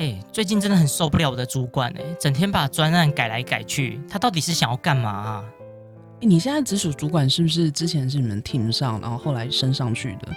[0.00, 5.44] 哎，最近真的很受不了我的主管哎，整天把专案改来改去，他到底是想要干嘛啊？
[6.20, 10.28] 你现在直属主管是不是之前是你们 team 上，然后后来升上去的？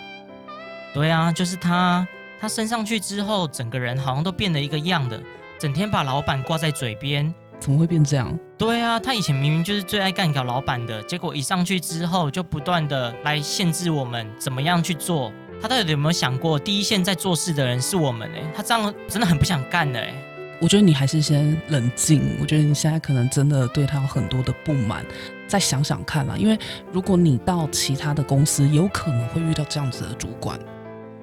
[0.94, 2.06] 对啊，就是他。
[2.42, 5.18] 他升上去之后，整个人好像都变了一个样的，
[5.58, 7.34] 整天把老板挂在嘴边。
[7.58, 8.38] 怎么会变这样？
[8.58, 15.32] 对啊，他以前明明就是最爱干搞老板的，结果一上去之后，就不断的来限制我们怎么样去做。
[15.64, 18.30] 他到底有没有想过，第一线在做事的人是我们？
[18.36, 19.98] 哎，他这样真的很不想干的。
[19.98, 20.14] 哎，
[20.60, 22.36] 我觉得你还是先冷静。
[22.42, 25.06] 我觉得你现在可能真的对他有很多的不满，
[25.48, 26.36] 再想想看啦。
[26.38, 26.60] 因为
[26.92, 30.60] 如果你到其他的公司，有可能会遇到这样子的主管。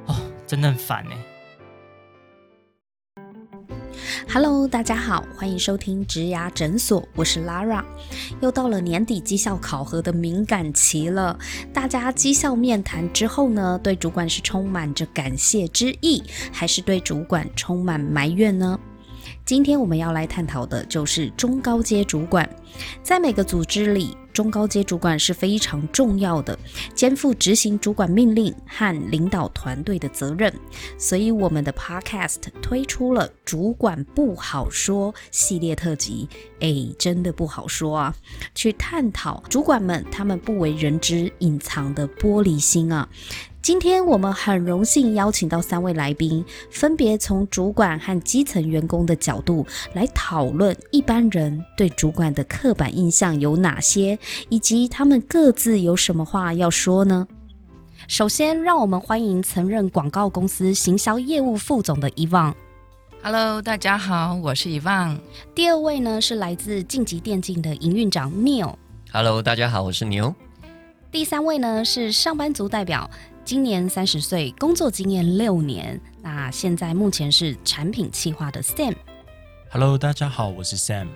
[0.07, 1.17] 哦，真的很烦哎。
[4.29, 7.85] Hello，大家好，欢迎收听植牙诊所，我是 Lara。
[8.41, 11.39] 又到了年底绩效考核的敏感期了，
[11.73, 18.79] 大家绩效面谈之后呢，对主管是充满着感谢之意，还是对主管充满埋怨呢？
[19.51, 22.49] 今天我们要来探讨的就是中高阶主管，
[23.03, 24.17] 在每个组织里。
[24.33, 26.57] 中高阶主管是非常重要的，
[26.95, 30.55] 肩负执行主管命令和领导团队的责任。
[30.97, 36.29] 所以，我们的 Podcast 推出了“主管不好说”系列特辑。
[36.61, 38.15] 哎，真的不好说啊！
[38.55, 43.09] 去探讨主管们他们不为人知、隐藏的玻璃心啊。
[43.63, 57.29] 今天我们很荣幸邀请到三位来宾，分别从主管和基层员工的角度来讨论一般人对主管的刻板印象有哪些，以及他们各自有什么话要说呢？
[58.09, 62.57] 首先，让我们欢迎曾任广告公司行销业务副总的伊旺。
[63.23, 65.19] Hello，大家好，我是伊旺。
[65.55, 68.75] 第二位呢是来自晋级电竞的营运长 Neil。
[69.13, 70.35] Hello，大家好，我是牛。
[71.13, 73.11] 第三位呢是上班族代表。
[73.45, 76.01] 今年三十岁，工作经验六年。
[76.23, 78.95] 那现在目前是产品企划的 Sam。
[79.71, 81.09] Hello，大家好，我是 Sam。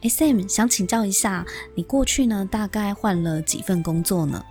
[0.00, 4.42] 哎，Sam，想请教一下，你过去呢大概换了几份工作呢？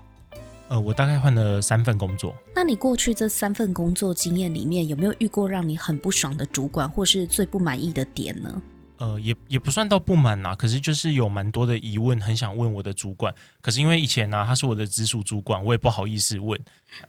[0.68, 2.36] 呃，我大概换了三份工作。
[2.54, 8.62] 那你过去这三份工作经验里面，有没有遇过让你很不爽的主管，或是最不满意的点呢？
[9.00, 13.34] 呃，也也不算到不满呐，可是就是有蛮多的疑问，很想问我的主管。
[13.62, 16.60] 可是因为以前呢，他是我的直属主管，我也不好意思问。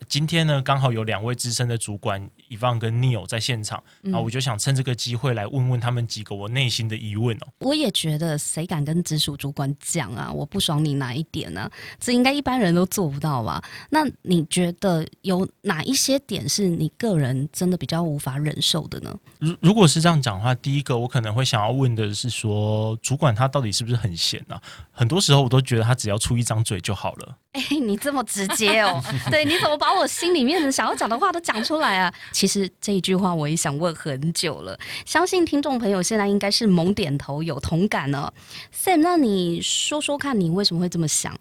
[0.08, 3.78] 今天呢，刚好有两位资深的主管伊旺跟 Neil 在现场，
[4.12, 7.46] 啊，我就想趁这个机会来问问他们几个我内心的疑问哦。
[7.60, 10.30] 我也觉得，谁敢跟直属主管讲啊？
[10.32, 11.70] 我不爽你哪一点呢？
[12.00, 13.62] 这应该一般人都做不到吧？
[13.90, 19.16] 那你觉得有哪一些点是你个人真的比较无法忍受的呢？
[19.38, 24.60] 如如果是这样讲的话，第一个我可能会想要问的是说，主管他到底是不是很闲啊？
[24.90, 27.36] 很多时候我都觉得他只要出一张嘴就好了。
[27.52, 29.02] 哎，你这么直接哦？
[29.30, 32.12] 对，你怎么把我心里面的想要讲的话都讲出来啊？
[32.40, 38.32] 其实这一句话我也想问很久了，相信听众朋友现在应该是猛点头有同感呢。
[38.74, 41.38] Sam，那你说说看你为什么会这么想？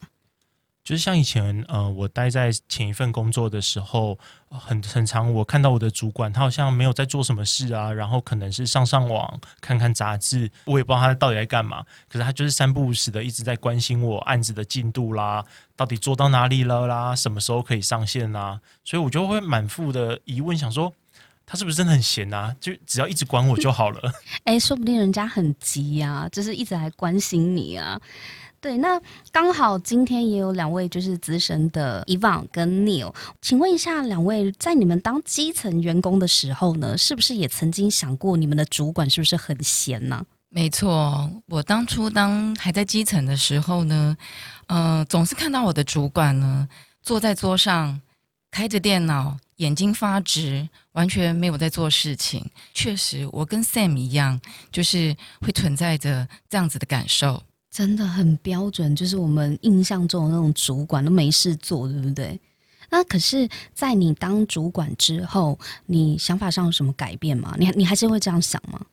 [0.89, 4.17] 就是像以前，呃，我待在前一份工作的时候，
[4.49, 11.85] 很很长，我看到我的主管，他好像没有在做什么事啊，然后可能是上上网看看杂志，我也不知道他到底在干嘛。
[12.07, 15.45] 可是他就是三不五时的一直在关心我案子的进度啦，
[15.75, 20.91] 到底做到哪里了啦，什么时候可以上线啦，所以我就会满腹的疑问，想说
[21.45, 22.55] 他是不是真的很闲啊？
[22.59, 24.11] 就只要一直管我就好了。
[24.45, 28.01] 哎，说不定人家很急呀，就是一直来关心你啊。
[28.61, 28.99] 对，那
[29.31, 40.25] 刚好今天也有两位就是资深的 Evan 跟 Neil，请问一下两位，在你们当基层员工的时候呢，是不是也曾经想过你们的主管是不是很闲呢？
[40.49, 44.17] 没错，我当初当还在基层的时候呢，
[44.67, 46.67] 呃，总是看到我的主管呢
[47.01, 48.01] 坐在桌上
[48.51, 52.43] 开着电脑，眼睛发直，完全没有在做事情。
[52.73, 54.41] 确实，我跟 Sam 一样，
[54.71, 57.43] 就是会存在着这样子的感受。
[57.71, 62.39] 真的很标准，就是我们印象中的那种主管都没事做，对不对？
[62.89, 67.55] 那可是，在你当主管之后，你想法上有什么改变吗？
[67.59, 68.83] 你你还是会这样想吗？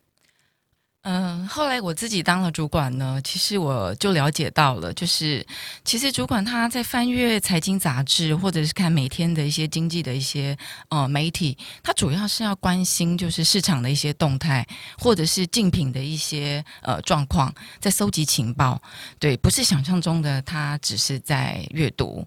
[1.09, 5.47] 嗯，后来我自己当了主管呢，其实我就了解到了，就是
[5.85, 10.59] 其实主管他在翻阅财经杂志，或者是看每天的一些经济的一些
[10.89, 14.67] 呃媒体，他主要是要关心就是市场的一些动态，
[14.99, 18.83] 或者是竞品的一些呃状况，在搜集情报。
[19.21, 22.27] 对，不是想象中的他只是在阅读。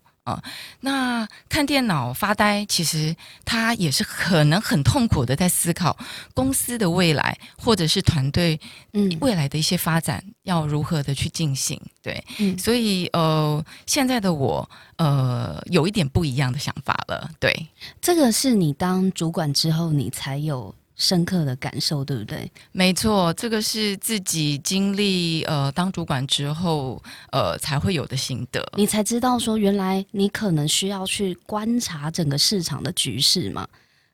[0.81, 3.15] 那看电脑发呆，其实
[3.45, 5.97] 他也是可能很痛苦的，在思考
[6.33, 8.59] 公司的未来，或者是团队
[8.93, 11.79] 嗯未来的一些发展要如何的去进行。
[12.01, 12.23] 对，
[12.57, 17.29] 所以呃，现在的我呃有一点不一样的想法了。
[17.39, 17.67] 对，
[18.01, 22.51] 这个是你当主管之后，你才有深刻的感受，对不对？
[22.71, 27.01] 没错，这个是自己经历呃当主管之后
[27.31, 28.63] 呃才会有的心得。
[28.75, 33.67] 你才知道说，原来你可能需要去观察整个市场的局势嘛。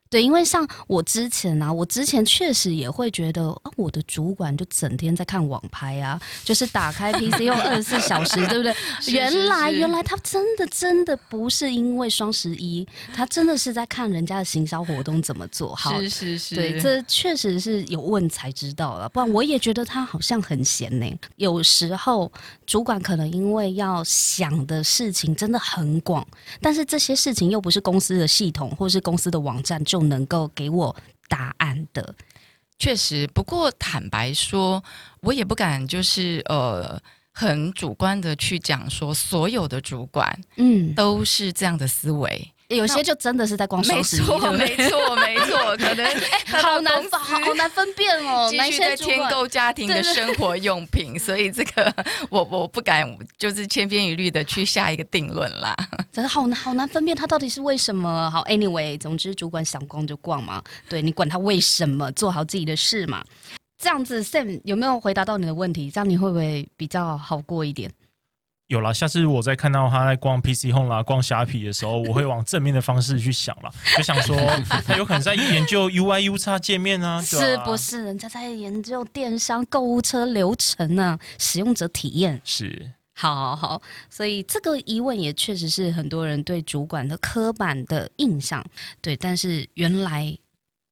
[0.09, 8.73] 对，因为像我之前啊，我之前确实也会觉得啊，我的主管就整天在看网拍啊，就是打开 PC 用二十四小时，对不对？
[9.01, 15.99] 是原来原来他真的真的不是因为双十一，他真的是在看人家的行销活动怎么做好。
[15.99, 21.19] 是是是，对，这确实是有问才知道了，不然我也觉得他好像很闲呢。
[21.37, 22.31] 有时候
[22.65, 26.25] 主管可能因为要想的事情真的很广，
[26.61, 30.95] 但是这些事情又不是公司的系统或是公司的网站就能够给我
[31.27, 32.15] 答案的。
[32.77, 34.83] 确实，不过坦白说，
[35.21, 37.01] 我也不敢就是呃
[37.31, 42.51] 很主观的去讲说所有的主管嗯，都是这样的思维。
[42.69, 46.05] 有些就真的是在逛双十一，对不对没错， 没错，可能
[46.47, 48.51] 好难分，好难分辨哦。
[48.53, 51.93] 哪一继续在些主管添购家庭的生活用品，所以这个
[52.29, 53.07] 我我不敢
[53.37, 55.75] 就是千篇一律的去下一个定论啦。
[56.11, 58.31] 真的好难好难分辨他到底是为什么。
[58.31, 63.23] 好，anyway，总之主管想逛就逛嘛，对你管他为什么，做好自己的事嘛。
[63.77, 65.91] 这样子，Sam 有没有回答到你的问题？
[65.91, 67.91] 这样你会不会比较好过一点？
[68.67, 74.35] 有啦，下次我再看到他在逛 PC Home 啦、逛虾皮的时候，我会往正面的方式去想啦，就想说
[74.85, 82.41] 他有可能在研究 UI U 叉界面啊，对是不是人家在研究电商购物车流程呢、使用者体验。
[82.43, 88.65] 是好好好，所以这个疑问也确实是很多人对主管的刻板的印象。
[88.99, 90.35] 对，但是原来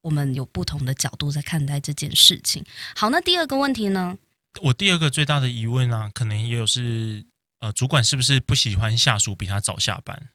[0.01, 2.63] 我们有不同的角度在看待这件事情。
[2.95, 4.15] 好，那第二个问题呢？
[4.61, 7.25] 我第二个最大的疑问啊，可能也有是
[7.63, 10.27] 呃，主管是不是不喜欢下属比他早下班？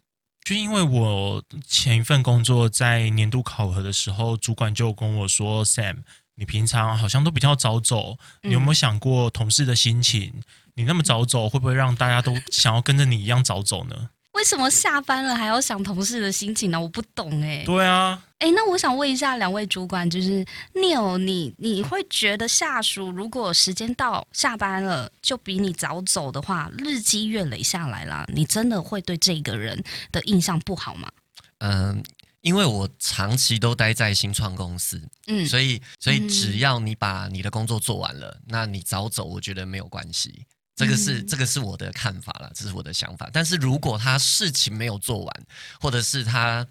[0.47, 5.99] 就因为我前一份工作在年度考核的时候，主管就跟我说：“Sam，
[6.37, 10.41] 你平常好像都比较早走，你有没有想过同事的心情？
[10.77, 16.81] 你那么早走，会不会让大家都想要跟着你一样早走呢为什么下班了还要想同事的心情呢？
[16.81, 29.83] 我不懂哎、？”对啊，哎，那我想问一下两位主管，就是 Neil，你你会觉得下属如果时间到下班了就比你早走的话，日积月累下来啦，你真的会对这个人
[30.13, 31.11] 的印象不好吗？
[31.59, 32.01] 嗯，
[32.43, 40.47] 因为我长期都待在新创公司，嗯，所以所以嗯只要你把你的工作做完了，那你早走，我觉得没有关系。
[40.79, 43.29] 这个是、嗯这个是我的看法啦，这是我的想法。
[43.33, 45.47] 但是如果他事情没有做完，
[45.81, 46.65] 或者是他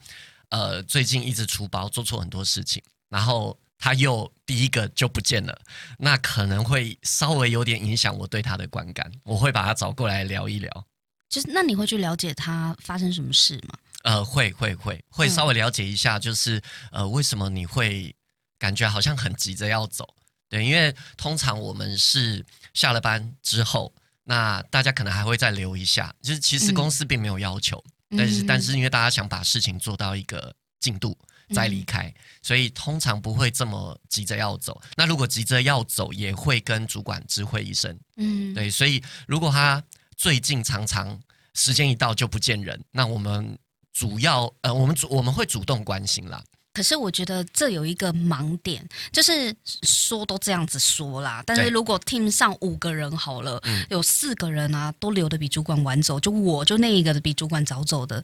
[0.50, 5.62] 呃最近一直出包，做错很多事情，然后他又第一个就不见了，
[5.98, 9.12] 那可能会稍微有点影响我对他的观感。
[9.24, 10.88] 我会把他找过来聊一聊。
[11.27, 13.77] 就是那你会去了解他发生什么事吗？
[14.04, 16.62] 呃，会会会会嗯稍微了解一下，就是、
[16.94, 18.15] 呃，为什么你会
[18.57, 20.07] 感觉好像很急着要走？
[20.48, 23.94] 对，因为通常我们是下了班之后，
[24.29, 31.18] 那大家可能还会再留一下，就是其实嗯公司并没有要求，但是嗯但是因为大家想把事情做到一个进度
[31.56, 34.81] 再离开，所以通常不会这么急着要走。
[34.97, 37.97] 那如果急着要走，也会跟主管知会一声。
[38.18, 39.81] 嗯，对，所以如果他
[40.18, 41.18] 最近常常
[41.53, 43.57] 时间一到就不见人，那我们
[43.94, 46.44] 主要呃，我们主我们会主动关心啦。
[46.77, 49.51] 可是我觉得这有一个盲点，就是
[49.81, 58.23] 说都这样子说啦，但是如果 team 上五个人好了，嗯有四个人啊都留的比主管晚走，就我就那一个比主管早走的，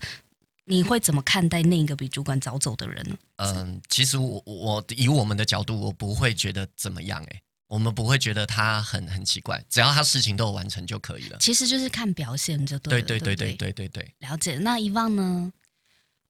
[0.66, 3.18] 你会怎么看待那个比主管早走的人呢？
[3.38, 11.38] 嗯、其实我我以我们的角度，我不会觉得怎么样诶、我们不会觉得他很很奇怪，只要他事情都有完成就可以了。
[11.40, 14.60] 其实就是看表现就对了，对对对对不对对对对，了解。
[14.60, 15.52] 那遗忘呢？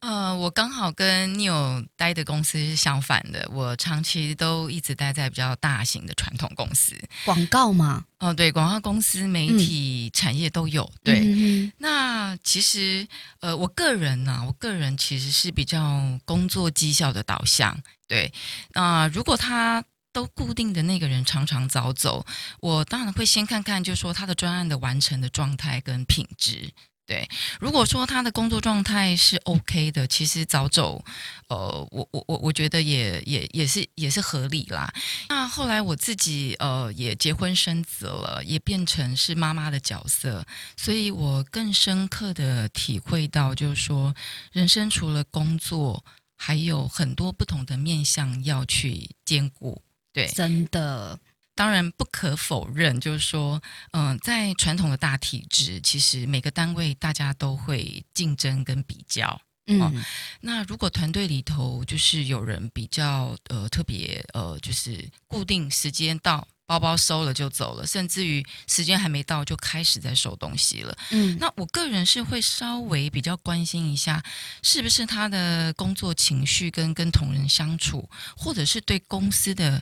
[0.04, 6.94] 呃，我刚好跟 Neil 待的公司是相反的，我长期都一直待在比较大型的传统公司。
[7.24, 10.92] 广告嘛，哦，对，广告公司、媒体、产业都有。
[11.06, 13.08] 对，嗯那其实
[13.40, 17.82] 呃，我个人呢、我个人其实是比较工作绩效的导向。
[18.06, 18.34] 对，
[18.74, 19.82] 那、如果他
[20.12, 22.26] 都固定的那个人常常早走，
[22.60, 26.74] 我当然会先看看，就说他的专案的完成的状态跟品质。
[27.06, 27.28] 对，
[27.60, 31.04] 如果说他的工作状态是 OK 的，其实早走，
[31.50, 34.90] 呃，我我我我觉得也也也是也是合理啦。
[35.28, 40.46] 那后来我自己呃也结婚生子了，也变成是妈妈的角色，
[40.78, 44.16] 所以我更深刻的体会到，就是说
[44.54, 46.06] 人生除了工作，
[46.38, 49.82] 还有很多不同的面向要去兼顾。
[50.14, 51.20] 对，真的，
[51.56, 59.40] 当然不可否认，就是说，嗯、在传统的大体制，其实每个单位大家都会竞争跟比较。
[59.66, 60.04] 嗯
[60.42, 70.94] 那如果团队里头就是有人比较呃特别呃，就是固定时间到，包包收了就走了，甚至于时间还没到就开始在收东西了。
[71.12, 74.22] 嗯，那我个人是会稍微比较关心一下，
[74.62, 79.82] 是不是他的工作情绪跟跟同仁相处，或者是对公司的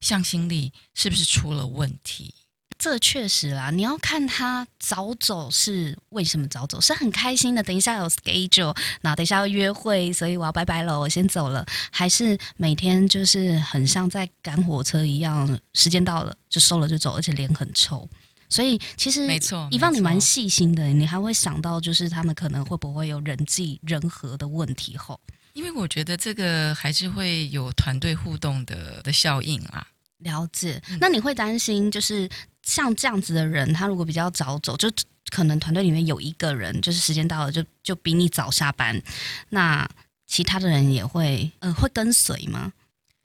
[0.00, 2.34] 向心力是不是出了问题？
[2.78, 7.60] 这确实啦，你要看他早走是为什么早走，是很开心的。
[7.60, 11.66] 等一下有 schedule，那等一下要约会，所以我要拜拜了，我先走了。
[11.90, 18.08] 还是每天就是很像在赶火车一样，时间到了就收了就走，而且脸很臭。
[18.48, 25.18] 所以其实没错以放你蛮细心的，你还会想到就是他们可能会不会有人际人和的问题后。
[25.58, 29.84] 因为我觉得这个还是会有团队互动的的效应啦。
[30.18, 32.30] 了解，嗯那你会担心，就是
[32.62, 34.88] 像这样子的人，他如果比较早走，就
[35.30, 39.02] 可能团队里面有一个人，就是时间到了就就比你早下班，
[39.48, 39.88] 那
[40.28, 42.72] 其他的人也会，呃，会跟随吗？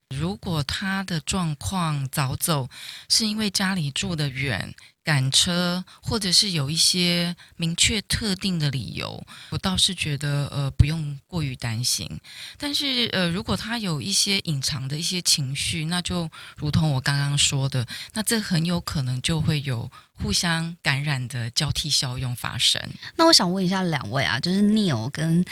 [0.09, 2.67] 如果他的状况早走，
[3.09, 4.73] 是因为家里住得远、
[5.03, 12.09] 赶车，或者是有一些明确特定的理由，我倒是觉得呃不用过于担心。
[12.57, 22.81] 但是呃，如果他有一些隐藏的一些情绪，那就如同我刚刚说的，那这很有可能就会有互相感染的交替效用发生。
[23.17, 25.43] 那我想问一下两位啊，就是 Neil 跟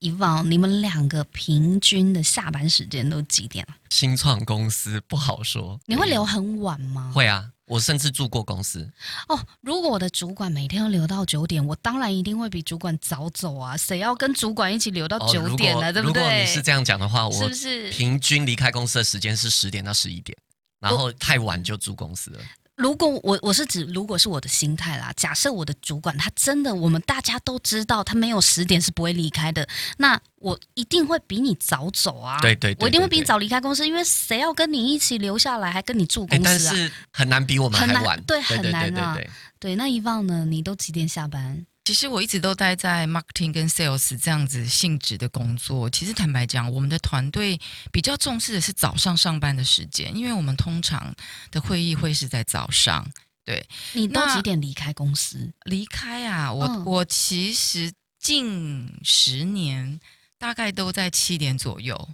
[0.00, 3.76] 遗忘，你们两个平均的下班时间都几点啊？
[3.90, 7.10] 新创公司不好说，你会留很晚吗？
[7.12, 8.88] 会啊，我甚至住过公司，
[9.28, 13.76] 哦，如果我的主管每天都留到九点，我当然一定会比主管早走啊！
[13.76, 16.22] 谁要跟主管一起留到九点呢、果对不对？
[16.22, 17.90] 如果你是这样讲的话，我是我不是？
[17.90, 20.36] 平均离开公司的时间是十点到十一点，
[20.78, 22.40] 然后太晚就住公司了。
[22.78, 29.66] 如果我我是指，如果是我的心态啦，假设我的主管他真的，我们大家都知道他没有十点是不会离开的，
[29.96, 32.38] 那我一定会比你早走啊！
[32.40, 36.70] 对对对我一定会比你早离开公司，因为谁要跟你一起留下来，还跟你住哎公司啊？
[36.70, 39.18] 但是很难比我们很难还晚，对很难啊
[39.58, 40.44] 对那遗忘呢？
[40.44, 41.66] 你都几点下班？
[41.88, 45.88] 其实我一直都待在 marketing 跟 sales 这样子性质的工作。
[45.88, 47.58] 其实坦白讲，我们的团队
[47.90, 51.14] 比较重视的是早上上班的时间，因为我们通常
[51.50, 53.10] 的会议会是在早上。
[53.42, 55.50] 对，你都那几点离开公司？
[55.64, 57.90] 离开啊，我、嗯我其实
[58.20, 59.98] 近十年
[60.36, 62.06] 大概都在七点左右。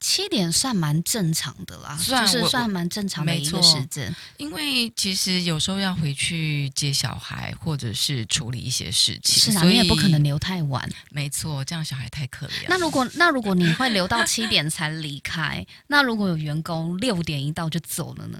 [0.00, 4.14] 七点算蛮正常的啦，算就是算蛮正常的一个没错时间。
[4.36, 10.88] 因为其实有时候要回去接小孩，或者是处理一些事情，是啊，你也不可能留太晚。
[11.10, 12.66] 没错，这样小孩太可怜。
[12.68, 18.38] 那如果那如果你会留到七点才离开，那如果有员工六点一到就走了呢？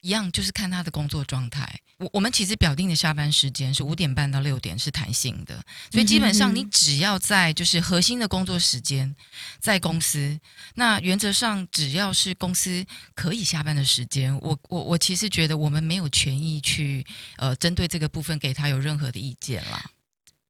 [0.00, 1.80] 一样，就是看他的工作状态。
[1.98, 9.14] 我我们其实表定的下班时间是五点半到六点，是弹性的，所以基本上你只要在就是核心的工作时间
[9.58, 10.38] 在公司，
[10.76, 12.86] 那原则上只要是公司
[13.16, 17.04] 可以下班的时间，我我我其实觉得我们没有权益去
[17.36, 19.90] 呃针对这个部分给他有任何的意见啦。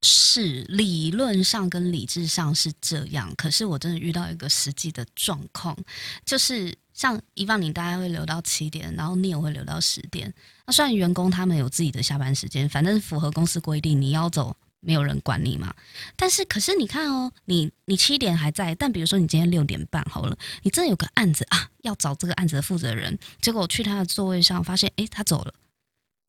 [0.02, 5.76] 是理论上跟理智上是这样，可是我真的遇到一个实际的状况，
[6.24, 10.34] 就是像以往你大概会留到七点，然后你也会留到十点。
[10.66, 15.72] 那虽然员工他们有自己的下班时间，反正符合公司规定，你要走没有人管你嘛。
[16.16, 25.54] 但是可是你看哦，你你七点还在，但比如说你今天六点半好了，你真的有个案子啊，要找这个案子的负责人，结果去他的座位上发现，诶，他走了。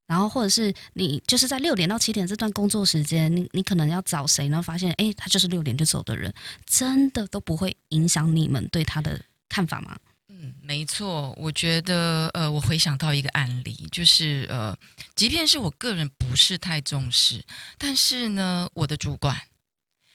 [0.05, 6.31] 然后或者是你就是在六点到七点这段工作时间，你你可能要找谁，然后发现诶，他就是六点就走的人，
[6.67, 9.97] 真的都不会影响你们对他的看法吗？
[10.41, 14.73] 嗯，没错，我觉得呃，我回想到一个案例，就是呃，
[15.13, 17.43] 即便是我个人不是太重视，
[17.77, 19.37] 但是呢，我的主管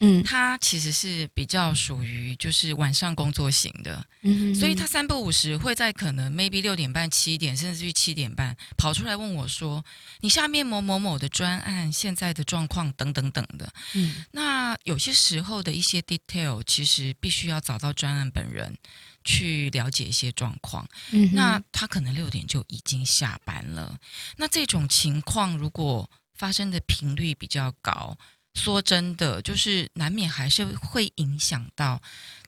[0.00, 9.85] 嗯他其实是比较属于就是晚上工作型的，嗯所以他三不五时会在可能 maybe 六点半、七点，甚至于七点半跑出来问我说
[10.21, 18.76] ：“你下面某某某的专案现在的状况等等等的。”嗯那有些时候的一些 detail，其实必须要找到专案本人
[19.25, 20.87] 去了解一些状况。
[21.11, 23.99] 嗯那他可能六点就已经下班了。
[24.37, 28.16] 那这种情况如果发生的频率比较高，
[28.54, 32.00] 说真的，就是难免还是会影响到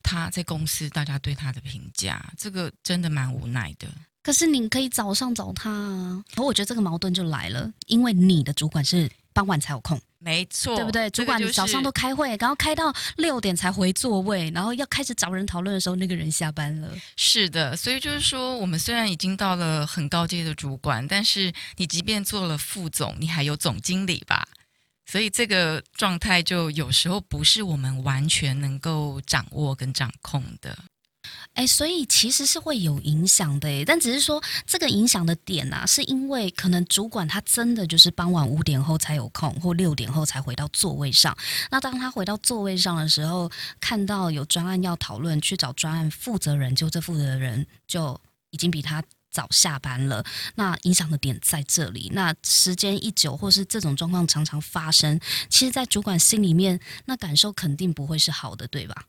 [0.02, 3.88] 他在公司大家对他的评价，这个真的蛮无奈的。
[4.26, 6.25] 可是你可以早上找他啊。
[6.35, 11.09] 可我觉得这个矛盾就来了，因为你的主管是傍晚才有空，没错，对不对？
[11.11, 16.90] 主管早上都开会，然后开到六点才回座位，然后要开始找人讨论的时候，那个人下班了。
[17.14, 24.49] 是的，所以就是说，我们虽然已经到了很高阶的主管，但是你即便做了副总，你还有总经理吧？
[25.06, 30.76] 所以这个状态就有时候不是我们完全能够掌握跟掌控的。
[31.54, 41.35] 哎，所以其实是会有影响的，但只是说这个影响的点啊，是因为可能主管他真的就是傍晚五点后才有空，或六点后才回到座位上。
[41.71, 50.23] 那当他回到座位上的时候，看到有专案要讨论，去找专案负责人，就这负责人就已经比他早下班了。
[50.56, 52.11] 那影响的点在这里。
[52.12, 55.18] 那时间一久，或是这种状况常常发生，
[55.49, 59.06] 其实，在主管心里面，那感受肯定不会是好的，对吧？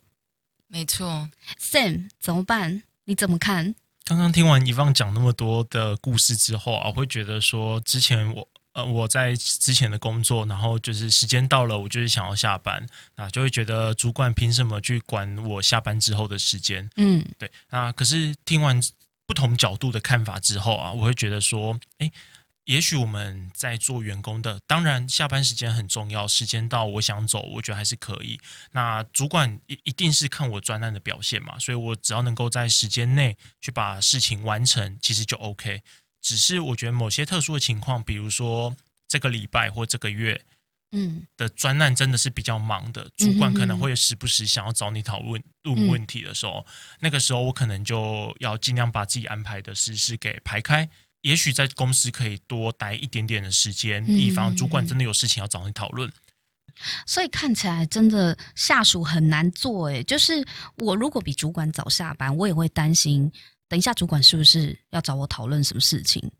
[0.67, 2.83] 没错，Sam 怎么办？
[3.05, 3.73] 你怎么看？
[4.03, 16.89] 刚刚听完一放讲那么多的故事之后啊，我会觉得说，之前我呃我在之前的工作，然后就是时间到了，我就是想要下班，那就会觉得主管凭什么去管我下班之后的时间？
[16.97, 17.51] 嗯，对。
[17.69, 18.79] 那可是听完
[19.25, 22.11] 不同角度的看法之后啊，我会觉得说，哎。
[22.67, 28.37] 也许我们在做员工的，当然下班时间很重要，时间到我想走，我觉得还是可以。
[28.71, 35.81] 那主管一一定是看我专案的表现嘛，所以我只要能够在时间内去把事情完成，其实就 OK。
[36.21, 38.75] 只是我觉得某些特殊的情况，比如说
[39.07, 40.41] 这个礼拜或这个月，
[40.91, 46.65] 嗯，的专案真的是比较忙的，主管可能会时不时想要找你讨论问问题的时候，
[46.99, 50.89] 那个时候我可能就要尽量把自己安排的事事给排开。
[51.27, 56.09] 也许在公司可以多待一点点的时间，以防主管真的有事情要找你讨论。
[57.05, 60.45] 所以看起来真的下属很难做诶，就是
[60.77, 63.29] 我如果比主管早下班，我也会担心，
[63.67, 66.31] 等一下主管是不是要找我讨论什么事情？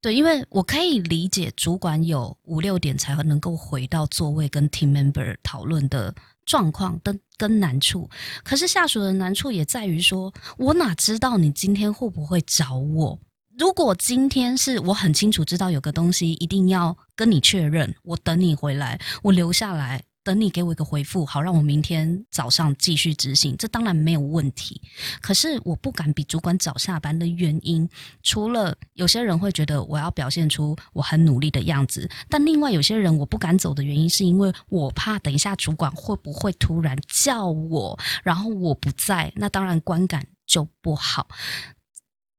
[0.00, 6.14] 对，因为我可以理解主管有五六点才能够回到座位跟 team member 讨论的
[6.46, 8.08] 状况跟跟难处，
[8.42, 13.20] 可是下属的难处也在于说，我哪知道你今天会不会找我？
[13.58, 24.80] 如果今天是我很清楚知道有个东西一定要跟你确认，我等你回来，我留下来等你给我一个回复，好让我明天早上继续执行，这当然没有问题。
[25.20, 27.86] 可是我不敢比主管早下班的原因，
[28.22, 41.28] 除了有些人会觉得我要表现出我很努力的样子，但另外有些人我不敢走的原因，是因为我怕等一下主管会不会突然叫我，然后我不在，那当然观感就不好。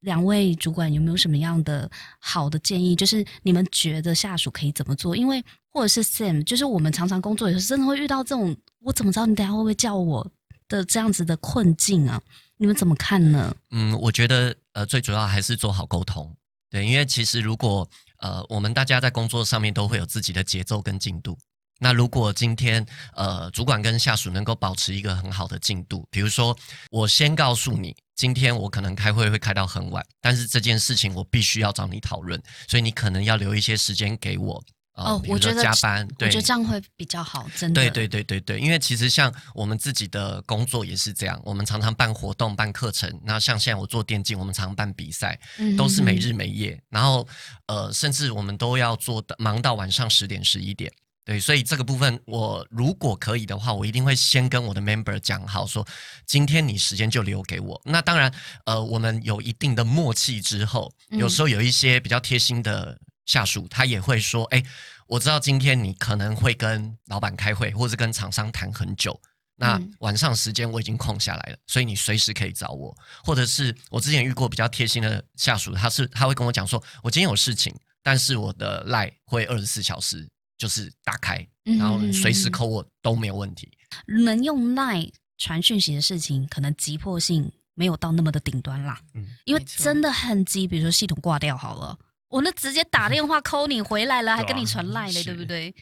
[0.04, 1.90] 两位主管有没有什么样的
[2.20, 2.96] 好的建议？
[2.96, 5.18] 就是你们觉得下属可以怎么做？
[5.18, 10.26] 因为或者是 Sam，就是我们常常工作的时候，真的会遇到这种，我怎么知道你等下会不会叫我
[10.68, 12.22] 的这样子的困境啊？
[12.58, 13.56] 你们怎么看呢？
[13.72, 16.32] 嗯，我觉得呃，最主要还是做好沟通。
[16.70, 17.88] 对，因为其实如果
[18.18, 21.38] 呃，我们大家在工作上面都会有自己的节奏跟进度。
[21.84, 26.58] 那如果今天呃，主管跟下属能够保持一个很好的进度，比如说
[26.90, 27.94] 我先告诉你。
[28.16, 34.64] 今天我可能开会会开到很晚，但是这件事情我必须要找你讨论，所以你可能要留一些时间给我。
[34.94, 37.82] 哦，我觉得加班，我觉得这样会比较好，真的。
[37.82, 43.12] 对对对对对，因为其实像我们自己的工作也是这样，我们常常办活动、办课程。
[43.26, 45.38] 那像现在我做电竞，我们常办比赛，
[45.76, 47.28] 都是没日没夜，然后
[47.66, 50.94] 呃，甚至我们都要做忙到晚上十点、十一点。
[51.26, 55.88] 对，所以这个部分，我如果可以的话，我一定会先跟我的 member 讲好，说
[56.26, 57.82] 今天你时间就留给我。
[57.86, 58.30] 那当然，
[58.66, 64.62] 呃，我们有一定的默契之后，有时候有一些比较贴心的下属，他也会说，哎，
[65.08, 69.18] 我知道今天你可能会跟老板开会，或者跟厂商谈很久，
[69.56, 72.94] 那晚上时间我已经空下来了，所以你随时可以找我。
[73.24, 80.28] 或者是我之前遇过比较贴心的下属，他是他会跟我讲说，我今天有事情，但是我的 line 会二十四小时。
[80.58, 83.70] 就是打开，然后随时扣我都没有问题。
[84.08, 89.00] 能用 Line 传讯息的事情，可能急迫性没有到那么的顶端啦。
[89.14, 91.98] 嗯，因为真的很急，比如说系统挂掉好了，
[92.30, 95.74] 我那直接打电话扣你回来了，还跟你传赖嘞，对不对？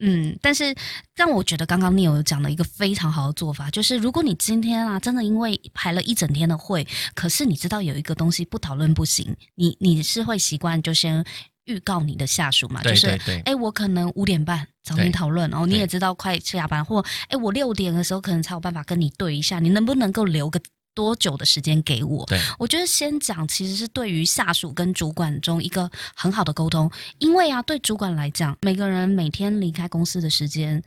[0.00, 0.74] 嗯，但是
[1.14, 11.24] 让我觉得刚刚你有讲了一个非常好的做法，就是如果你今天啊真的因为排了一整天的会，可是你知道有一个东西不讨论不行，你你是会习惯就先。
[11.70, 13.06] 预告你的下属嘛，就是
[13.44, 20.60] 哎，我可能五点半找你讨论，然后你也知道快下班，或哎，我六点的时候可能才有办法跟你对一下，你能不能够留个
[20.94, 22.26] 多久的时间给我？
[22.26, 30.82] 对，我觉得先讲其实是对于下属跟主管中一个很好的沟通，因为啊，对主管来讲，每个人每天离开公司的时间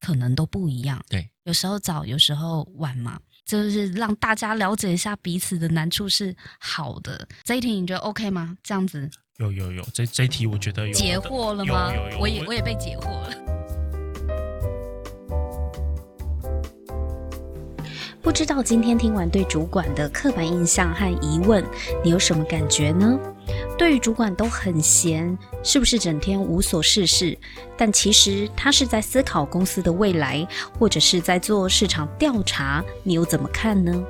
[0.00, 7.26] 可能都不一样，对，有时候早，有时候晚嘛，就是让大家了解一下彼此的难处是好的。
[7.44, 8.58] 这一题你觉得 OK 吗？
[8.62, 9.08] 这样子。
[9.38, 11.92] 有有有，这这题我觉得有解惑了吗？
[11.92, 13.30] 有有，我也我也被解惑了。
[18.22, 21.64] 不知道今天听完对主管的刻板印象和疑问，
[22.04, 23.18] 你有什么感觉呢？
[23.76, 27.36] 对于主管都很闲，是不是整天无所事事？
[27.76, 30.46] 但其实他是在思考公司的未来，
[30.78, 34.00] 或者是在做市场调查，你又怎么看呢？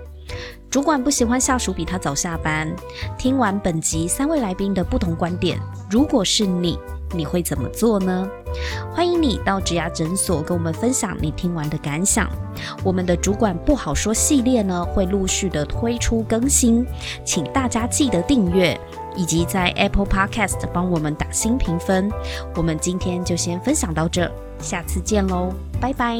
[0.75, 2.69] 主管不喜欢下属比他早下班。
[3.17, 5.57] 听完本集三位来宾的不同观点，
[5.89, 6.77] 如果是你，
[7.15, 8.29] 你会怎么做呢？
[8.93, 12.29] 欢迎你到植牙诊所跟我们分享你听完的感想。
[12.83, 16.85] 我们的主管不好说系列呢，会陆续的推出更新，
[17.25, 18.77] 请大家记得订阅，
[19.15, 22.11] 以及在 Apple Podcast 帮我们打新评分。
[22.57, 26.19] 我们今天就先分享到这，下次见喽，拜拜。